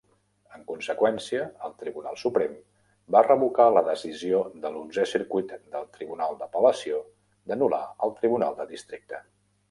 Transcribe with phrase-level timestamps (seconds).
[0.57, 2.55] En conseqüència, el Tribunal Suprem
[3.15, 7.03] va revocar la decisió de l'onzè circuit del Tribunal d'Apel·lació
[7.51, 9.21] d'anul·lar el tribunal de districte.